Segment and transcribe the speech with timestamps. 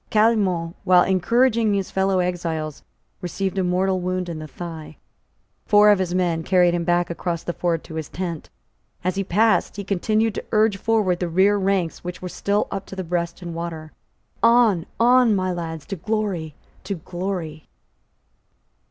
[0.09, 2.81] Caillemot, while encouraging his fellow exiles,
[3.21, 4.97] received a mortal wound in the thigh.
[5.67, 8.49] Four of his men carried him back across the ford to his tent.
[9.03, 12.87] As he passed, he continued to urge forward the rear ranks which were still up
[12.87, 13.91] to the breast in the water.
[14.41, 17.69] "On; on; my lads: to glory; to glory."